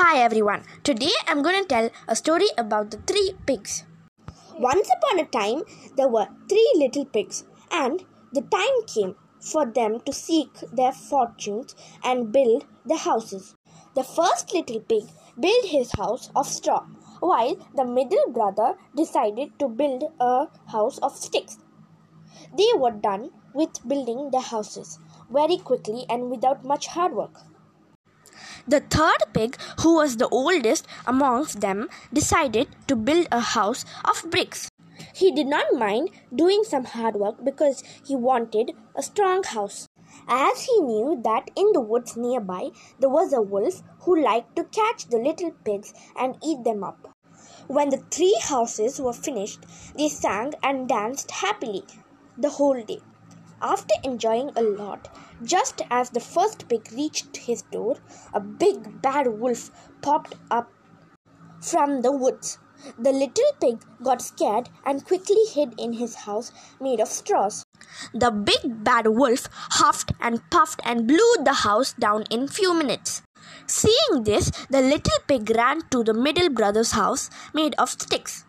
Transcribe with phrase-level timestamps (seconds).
[0.00, 0.62] Hi everyone.
[0.82, 3.84] Today I'm going to tell a story about the three pigs.
[4.58, 5.62] Once upon a time,
[5.94, 8.02] there were three little pigs, and
[8.32, 13.54] the time came for them to seek their fortunes and build their houses.
[13.94, 15.04] The first little pig
[15.38, 16.86] built his house of straw,
[17.20, 21.58] while the middle brother decided to build a house of sticks.
[22.56, 24.98] They were done with building their houses
[25.30, 27.42] very quickly and without much hard work.
[28.66, 34.30] The third pig, who was the oldest amongst them, decided to build a house of
[34.30, 34.68] bricks.
[35.14, 39.88] He did not mind doing some hard work because he wanted a strong house.
[40.28, 44.64] As he knew that in the woods nearby there was a wolf who liked to
[44.64, 47.16] catch the little pigs and eat them up.
[47.66, 49.64] When the three houses were finished,
[49.96, 51.84] they sang and danced happily
[52.36, 53.00] the whole day.
[53.62, 55.08] After enjoying a lot,
[55.42, 57.96] just as the first pig reached his door,
[58.32, 59.70] a big bad wolf
[60.02, 60.70] popped up
[61.60, 62.58] from the woods.
[62.98, 67.62] The little pig got scared and quickly hid in his house made of straws.
[68.14, 73.22] The big bad wolf huffed and puffed and blew the house down in few minutes.
[73.66, 78.44] Seeing this, the little pig ran to the middle brother's house made of sticks.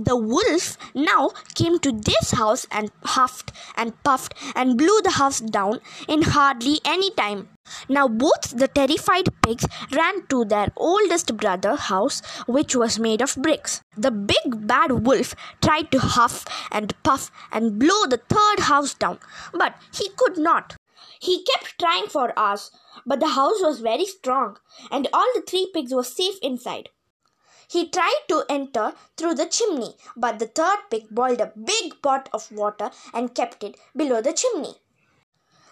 [0.00, 5.40] The wolf now came to this house and huffed and puffed and blew the house
[5.40, 7.48] down in hardly any time.
[7.88, 13.34] Now both the terrified pigs ran to their oldest brother house which was made of
[13.34, 13.80] bricks.
[13.96, 19.18] The big bad wolf tried to huff and puff and blow the third house down,
[19.52, 20.76] but he could not.
[21.18, 22.70] He kept trying for hours,
[23.04, 24.58] but the house was very strong
[24.92, 26.90] and all the three pigs were safe inside.
[27.68, 32.30] He tried to enter through the chimney, but the third pig boiled a big pot
[32.32, 34.76] of water and kept it below the chimney.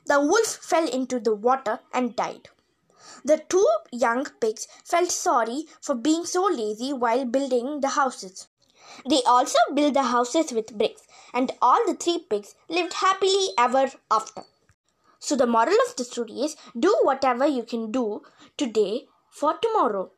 [0.05, 2.51] The wolf fell into the water and died.
[3.25, 8.47] The two young pigs felt sorry for being so lazy while building the houses.
[9.09, 11.03] They also built the houses with bricks,
[11.33, 14.45] and all the three pigs lived happily ever after.
[15.19, 18.23] So, the moral of the story is do whatever you can do
[18.57, 20.13] today for tomorrow.